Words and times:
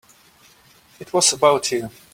It 0.99 1.13
was 1.13 1.31
about 1.31 1.71
you. 1.71 1.91